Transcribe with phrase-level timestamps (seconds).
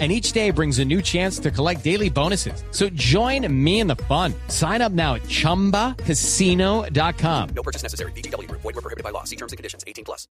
[0.00, 2.64] and each day brings a new chance to collect daily bonuses.
[2.72, 4.34] So join me in the fun.
[4.48, 7.48] Sign up now at ChumbaCasino.com.
[7.54, 8.10] No purchase necessary.
[8.12, 8.50] BGW.
[8.50, 9.22] Void were prohibited by law.
[9.22, 9.84] See terms and conditions.
[9.86, 10.26] 18 plus.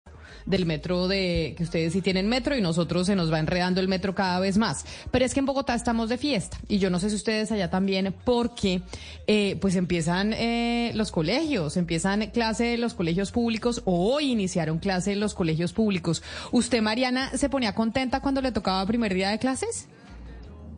[0.46, 3.88] Del metro de que ustedes sí tienen metro y nosotros se nos va enredando el
[3.88, 4.86] metro cada vez más.
[5.12, 7.70] Pero es que en Bogotá estamos de fiesta y yo no sé si ustedes allá
[7.70, 8.82] también porque
[9.28, 14.80] eh, pues empiezan eh, los colegios, empiezan clase de los colegios públicos o hoy iniciaron
[14.80, 16.24] clase de los colegios públicos.
[16.52, 19.88] ¿Usted, Mariana, se ponía contenta cuando le tocaba primer día de clases?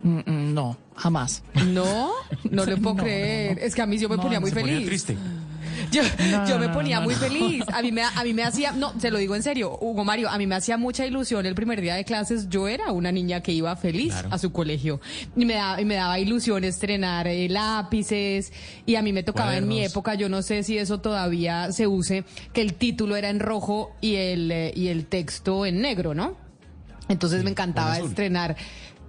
[0.03, 1.43] Mm, mm, no, jamás.
[1.67, 2.11] No,
[2.49, 3.55] no le puedo No, creer.
[3.55, 3.67] no, no.
[3.67, 4.87] Es que a mí yo me ponía muy se ponía feliz.
[4.87, 5.17] triste.
[5.91, 7.63] Yo, No, yo me ponía no, muy feliz.
[7.73, 10.29] A mí me, a mí me hacía, no, se lo digo en serio, Hugo Mario,
[10.29, 12.47] a mí me hacía mucha ilusión el primer día de clases.
[12.49, 14.29] Yo era una niña que iba feliz Claro.
[14.31, 15.01] a su colegio
[15.35, 18.53] y me daba, y me daba ilusión estrenar eh, lápices
[18.85, 21.87] y a mí me tocaba en mi época, yo no sé si eso todavía se
[21.87, 26.13] use, que el título era en rojo y el, eh, y el texto en negro,
[26.13, 26.37] ¿no?
[27.11, 28.55] Entonces me encantaba estrenar.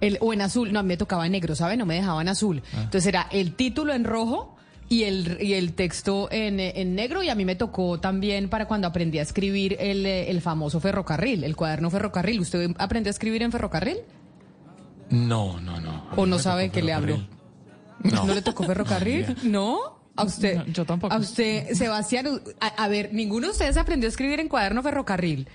[0.01, 1.77] El, o en azul, no, a mí me tocaba en negro, ¿sabe?
[1.77, 2.61] No me dejaban azul.
[2.73, 2.81] Ah.
[2.83, 4.57] Entonces era el título en rojo
[4.89, 8.67] y el, y el texto en, en negro y a mí me tocó también para
[8.67, 12.41] cuando aprendí a escribir el, el famoso ferrocarril, el cuaderno ferrocarril.
[12.41, 13.97] ¿Usted aprendió a escribir en ferrocarril?
[15.09, 16.07] No, no, no.
[16.15, 17.15] ¿O no sabe tocó qué le hablo?
[17.15, 18.27] ferrocarril.
[18.27, 19.37] ¿No, le tocó ferrocarril?
[19.43, 20.03] No, ¿No?
[20.15, 20.57] A usted.
[20.57, 21.13] No, yo tampoco.
[21.13, 22.27] A usted, Sebastián,
[22.59, 25.47] a, a ver, ninguno de ustedes aprendió a escribir en cuaderno ferrocarril.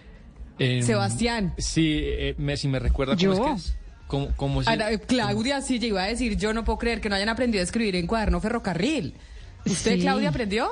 [0.58, 1.54] Em, Sebastián.
[1.58, 3.32] Sí, eh, me, si me recuerda cómo Yo.
[3.32, 3.74] es que es.
[4.06, 7.00] ¿Cómo, cómo se- Ana, eh, Claudia, sí, yo iba a decir, yo no puedo creer
[7.00, 9.14] que no hayan aprendido a escribir en cuaderno ferrocarril.
[9.66, 10.00] ¿Usted, Sí.
[10.00, 10.68] Claudia, aprendió?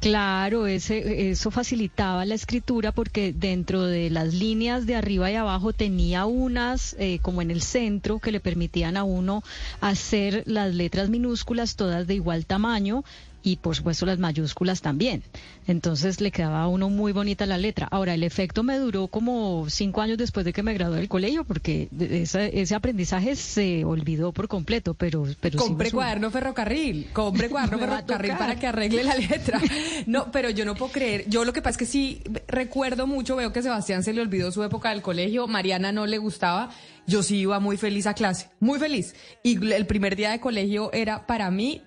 [0.00, 5.72] Claro, ese, eso facilitaba la escritura porque dentro de las líneas de arriba y abajo
[5.72, 9.42] tenía unas, eh, como en el centro, que le permitían a uno
[9.80, 13.02] hacer las letras minúsculas todas de igual tamaño
[13.42, 15.22] y por supuesto las mayúsculas también.
[15.66, 17.88] Entonces le quedaba a uno muy bonita la letra.
[17.90, 21.44] Ahora, el efecto me duró como cinco años después de que me gradué del colegio
[21.44, 25.26] porque ese, ese aprendizaje se olvidó por completo, pero...
[25.40, 29.60] pero Compre cuaderno ferrocarril, compre cuaderno ferrocarril para que arregle la letra.
[30.06, 31.24] No, pero yo no puedo creer.
[31.28, 34.50] Yo lo que pasa es que sí recuerdo mucho, veo que Sebastián se le olvidó
[34.50, 36.70] su época del colegio, Mariana no le gustaba.
[37.06, 39.14] Yo sí iba muy feliz a clase, muy feliz.
[39.42, 41.82] Y el primer día de colegio era para mí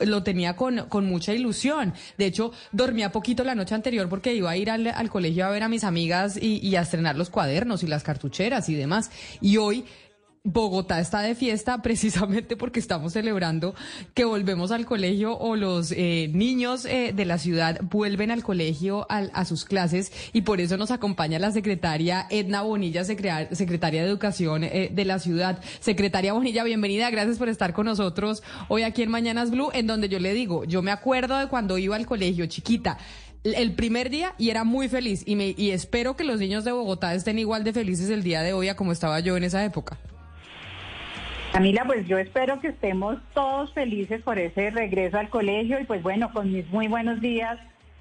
[0.00, 1.94] lo tenía con, con mucha ilusión.
[2.18, 5.50] De hecho, dormía poquito la noche anterior porque iba a ir al, al colegio a
[5.50, 9.10] ver a mis amigas y, y a estrenar los cuadernos y las cartucheras y demás.
[9.40, 9.84] Y hoy
[10.48, 13.74] Bogotá está de fiesta precisamente porque estamos celebrando
[14.14, 19.06] que volvemos al colegio o los eh, niños eh, de la ciudad vuelven al colegio
[19.10, 24.08] al- a sus clases y por eso nos acompaña la secretaria Edna Bonilla, secretaria de
[24.08, 25.58] Educación eh, de la ciudad.
[25.80, 30.08] Secretaria Bonilla, bienvenida, gracias por estar con nosotros hoy aquí en Mañanas Blue, en donde
[30.08, 32.98] yo le digo, yo me acuerdo de cuando iba al colegio chiquita
[33.42, 36.70] el primer día y era muy feliz y, me, y espero que los niños de
[36.72, 39.64] Bogotá estén igual de felices el día de hoy a como estaba yo en esa
[39.64, 39.98] época.
[41.56, 46.02] Camila, pues yo espero que estemos todos felices por ese regreso al colegio y pues
[46.02, 47.58] bueno, con mis muy buenos días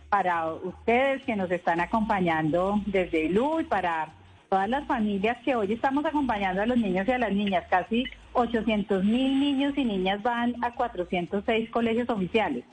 [0.09, 4.09] para ustedes que nos están acompañando desde Blue y para
[4.49, 7.63] todas las familias que hoy estamos acompañando a los niños y a las niñas.
[7.69, 12.66] Casi 800 mil niños y niñas van a 406 colegios oficiales,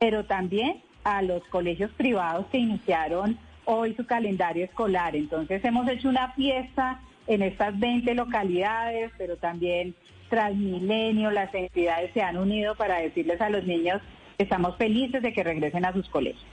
[0.00, 5.14] pero también a los colegios privados que iniciaron hoy su calendario escolar.
[5.14, 9.94] Entonces hemos hecho una fiesta en estas 20 localidades, pero también
[10.28, 14.00] Transmilenio, las entidades se han unido para decirles a los niños
[14.36, 16.44] que estamos felices de que regresen a sus colegios.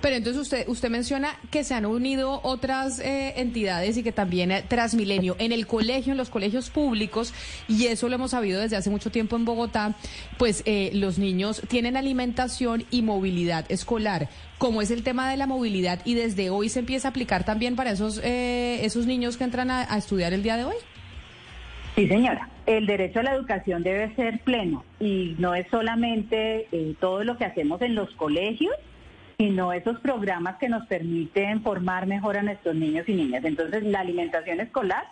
[0.00, 4.50] Pero entonces usted usted menciona que se han unido otras eh, entidades y que también
[4.50, 7.32] eh, Transmilenio en el colegio, en los colegios públicos,
[7.68, 9.94] y eso lo hemos sabido desde hace mucho tiempo en Bogotá,
[10.38, 14.28] pues eh, los niños tienen alimentación y movilidad escolar.
[14.58, 17.76] ¿Cómo es el tema de la movilidad y desde hoy se empieza a aplicar también
[17.76, 20.76] para esos, eh, esos niños que entran a estudiar el día de hoy?
[21.94, 22.48] Sí, señora.
[22.66, 27.36] El derecho a la educación debe ser pleno y no es solamente eh, todo lo
[27.36, 28.74] que hacemos en los colegios,
[29.38, 33.44] sino esos programas que nos permiten formar mejor a nuestros niños y niñas.
[33.44, 35.04] Entonces, la alimentación escolar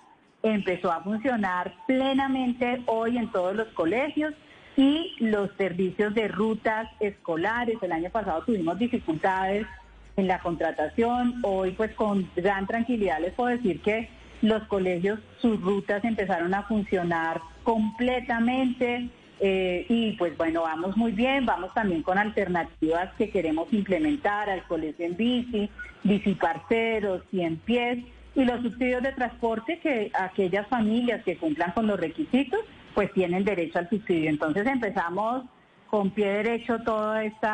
[0.43, 4.34] empezó a funcionar plenamente hoy en todos los colegios
[4.76, 7.76] y los servicios de rutas escolares.
[7.81, 9.67] El año pasado tuvimos dificultades
[10.17, 11.37] en la contratación.
[11.44, 14.08] Hoy, pues con gran tranquilidad les puedo decir que
[14.43, 19.09] los colegios, sus rutas empezaron a funcionar completamente.
[19.41, 24.62] Eh, y pues bueno, vamos muy bien, vamos también con alternativas que queremos implementar al
[24.65, 25.69] colegio en bici,
[26.05, 27.99] bici parceros, 100 pies
[28.37, 32.61] y los subsidios de transporte que aquellas familias que cumplan con los requisitos
[32.94, 34.31] pues tienen derecho al subsidio.
[34.31, 35.44] Entonces empezamos
[35.89, 37.49] con pie derecho todo este,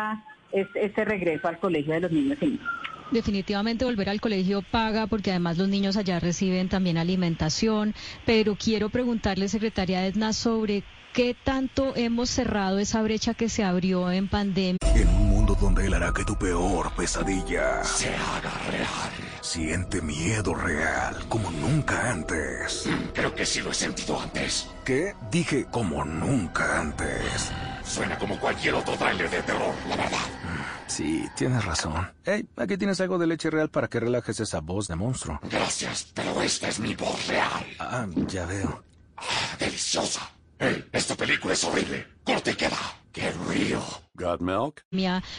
[0.52, 2.87] este regreso al colegio de los niños y niñas.
[3.10, 7.94] Definitivamente volver al colegio paga porque además los niños allá reciben también alimentación,
[8.26, 10.84] pero quiero preguntarle, secretaria Edna, sobre
[11.14, 14.78] qué tanto hemos cerrado esa brecha que se abrió en pandemia.
[14.94, 19.10] En un mundo donde él hará que tu peor pesadilla se haga real.
[19.40, 22.88] Siente miedo real como nunca antes.
[23.14, 24.68] Creo que sí lo he sentido antes.
[24.84, 25.14] ¿Qué?
[25.30, 27.52] Dije como nunca antes.
[27.84, 30.37] Suena como cualquier otro tráiler de terror, la verdad.
[30.88, 32.10] Sí, tienes razón.
[32.24, 35.38] Hey, aquí tienes algo de leche real para que relajes esa voz de monstruo.
[35.50, 37.64] Gracias, pero esta es mi voz real.
[37.78, 38.82] Ah, ya veo.
[39.16, 40.30] Ah, deliciosa.
[40.58, 42.06] Hey, esta película es horrible.
[42.24, 42.78] Corte y queda.
[43.12, 43.82] ¡Qué río!
[44.14, 44.84] ¿Got milk?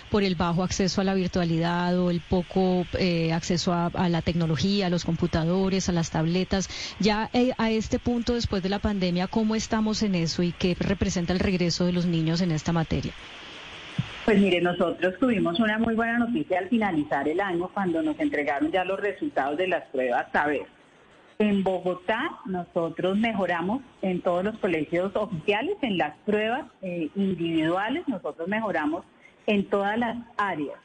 [0.10, 4.22] Por el bajo acceso a la virtualidad o el poco eh, acceso a, a, la
[4.22, 6.70] tecnología, a los computadores, a las tabletas.
[7.00, 10.76] Ya eh, a este punto, después de la pandemia, ¿cómo estamos en eso y qué
[10.80, 13.14] representa el regreso de los niños en esta materia?
[14.30, 18.72] Pues mire, nosotros tuvimos una muy buena noticia al finalizar el año cuando nos entregaron
[18.72, 20.68] ya los resultados de las pruebas saber.
[21.40, 28.48] En Bogotá nosotros mejoramos en todos los colegios oficiales, en las pruebas eh, individuales, nosotros
[28.48, 29.04] mejoramos
[29.48, 30.78] en todas las áreas.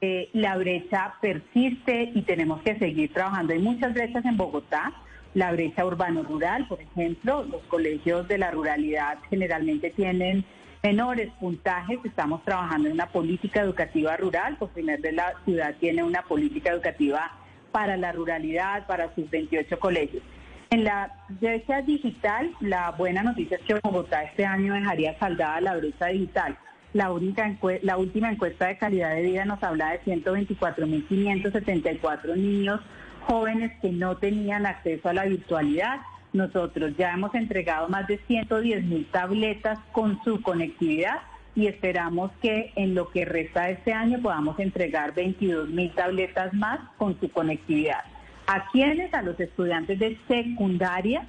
[0.00, 3.54] Eh, la brecha persiste y tenemos que seguir trabajando.
[3.54, 4.92] Hay muchas brechas en Bogotá,
[5.34, 10.44] la brecha urbano-rural, por ejemplo, los colegios de la ruralidad generalmente tienen
[10.84, 11.98] menores puntajes.
[12.04, 14.58] Estamos trabajando en una política educativa rural.
[14.58, 17.32] Por primera vez la ciudad tiene una política educativa
[17.72, 20.22] para la ruralidad, para sus 28 colegios.
[20.68, 25.74] En la brecha digital, la buena noticia es que Bogotá este año dejaría saldada la
[25.76, 26.58] brecha digital.
[26.92, 27.50] La, única
[27.82, 32.82] la última encuesta de calidad de vida nos habla de 124.574 niños
[33.26, 36.00] jóvenes que no tenían acceso a la virtualidad
[36.34, 41.22] nosotros ya hemos entregado más de 110 mil tabletas con su conectividad
[41.54, 46.52] y esperamos que en lo que resta de este año podamos entregar 22 mil tabletas
[46.52, 48.00] más con su conectividad.
[48.46, 49.14] ¿A quiénes?
[49.14, 51.26] A los estudiantes de secundaria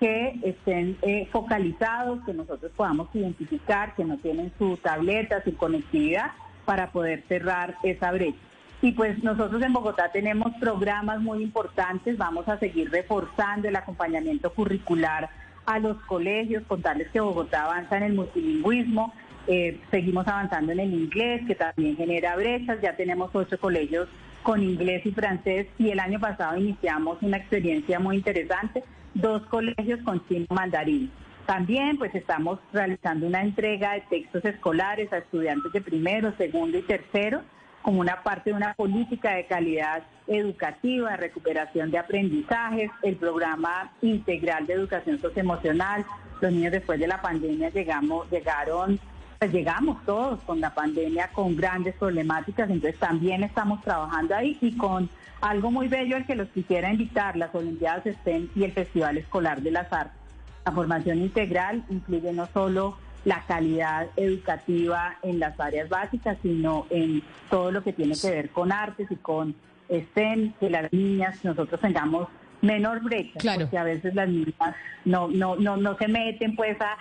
[0.00, 6.32] que estén eh, focalizados, que nosotros podamos identificar, que no tienen su tableta, su conectividad,
[6.64, 8.47] para poder cerrar esa brecha.
[8.80, 14.52] Y pues nosotros en Bogotá tenemos programas muy importantes, vamos a seguir reforzando el acompañamiento
[14.52, 15.28] curricular
[15.66, 19.12] a los colegios, contarles que Bogotá avanza en el multilingüismo,
[19.48, 24.08] eh, seguimos avanzando en el inglés, que también genera brechas, ya tenemos ocho colegios
[24.44, 28.84] con inglés y francés y el año pasado iniciamos una experiencia muy interesante,
[29.14, 31.10] dos colegios con chino mandarín.
[31.46, 36.82] También pues estamos realizando una entrega de textos escolares a estudiantes de primero, segundo y
[36.82, 37.42] tercero
[37.88, 44.66] como una parte de una política de calidad educativa, recuperación de aprendizajes, el programa integral
[44.66, 46.04] de educación socioemocional.
[46.42, 49.00] Los niños después de la pandemia llegamos, llegaron,
[49.38, 54.76] pues llegamos todos con la pandemia con grandes problemáticas, entonces también estamos trabajando ahí y
[54.76, 55.08] con
[55.40, 59.62] algo muy bello al que los quisiera invitar, las Olimpiadas STEM y el Festival Escolar
[59.62, 60.20] de las Artes.
[60.66, 67.22] La formación integral incluye no solo la calidad educativa en las áreas básicas, sino en
[67.50, 69.54] todo lo que tiene que ver con artes y con
[69.88, 72.28] STEM, que las niñas nosotros tengamos
[72.60, 76.96] menor brecha, porque a veces las niñas no, no, no, no se meten pues a,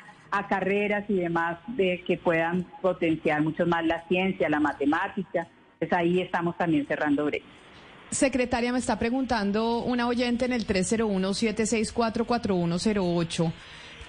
[0.48, 5.48] carreras y demás de que puedan potenciar mucho más la ciencia, la matemática,
[5.80, 7.50] pues ahí estamos también cerrando brechas.
[8.12, 13.51] Secretaria, me está preguntando una oyente en el 301-764-4108.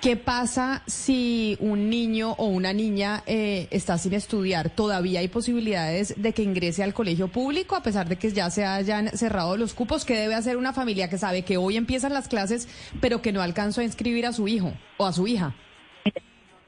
[0.00, 4.70] ¿Qué pasa si un niño o una niña eh, está sin estudiar?
[4.70, 8.64] ¿Todavía hay posibilidades de que ingrese al colegio público a pesar de que ya se
[8.64, 10.04] hayan cerrado los cupos?
[10.04, 12.68] ¿Qué debe hacer una familia que sabe que hoy empiezan las clases
[13.00, 15.52] pero que no alcanzó a inscribir a su hijo o a su hija?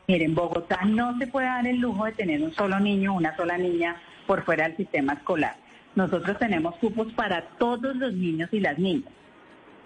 [0.09, 3.37] Miren, Bogotá no se puede dar el lujo de tener un solo niño o una
[3.37, 3.95] sola niña
[4.27, 5.55] por fuera del sistema escolar.
[5.95, 9.13] Nosotros tenemos cupos para todos los niños y las niñas.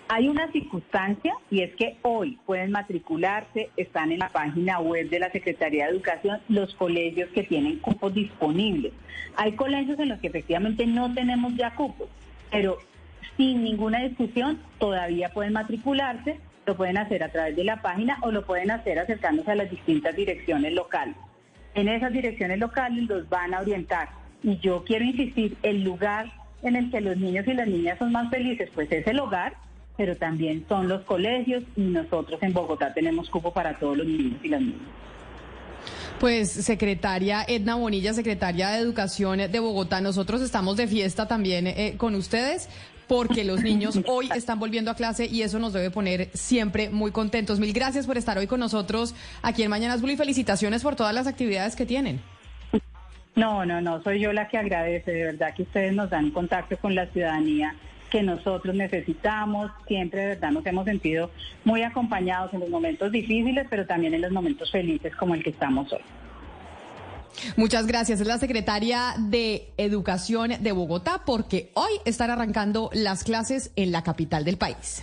[0.09, 5.19] Hay una circunstancia y es que hoy pueden matricularse, están en la página web de
[5.19, 8.93] la Secretaría de Educación los colegios que tienen cupos disponibles.
[9.37, 12.09] Hay colegios en los que efectivamente no tenemos ya cupos,
[12.51, 12.79] pero
[13.39, 18.31] sin ninguna discusión todavía pueden matricularse, lo pueden hacer a través de la página o
[18.31, 21.17] lo pueden hacer acercándose a las distintas direcciones locales.
[21.75, 24.11] En esas direcciones locales los van a orientar
[24.43, 26.31] y yo quiero insistir, el lugar
[26.63, 29.55] en el que los niños y las niñas son más felices, pues es el hogar
[29.97, 34.39] pero también son los colegios y nosotros en Bogotá tenemos cupo para todos los niños
[34.43, 34.81] y las niñas.
[36.19, 41.95] Pues secretaria Edna Bonilla, secretaria de Educación de Bogotá, nosotros estamos de fiesta también eh,
[41.97, 42.69] con ustedes
[43.07, 47.11] porque los niños hoy están volviendo a clase y eso nos debe poner siempre muy
[47.11, 47.61] contentos.
[47.61, 51.15] Mil gracias por estar hoy con nosotros aquí en Mañanas Blue y felicitaciones por todas
[51.15, 52.21] las actividades que tienen.
[53.37, 56.77] No, no, no, soy yo la que agradece, de verdad que ustedes nos dan contacto
[56.77, 57.75] con la ciudadanía
[58.15, 61.33] que nosotros necesitamos, siempre de verdad nos hemos sentido
[61.65, 65.51] muy acompañados en los momentos difíciles, pero también en los momentos felices como el que
[65.51, 65.99] estamos hoy.
[67.57, 68.21] Muchas gracias.
[68.21, 74.05] Es la secretaria de Educación de Bogotá porque hoy están arrancando las clases en la
[74.05, 75.03] capital del país.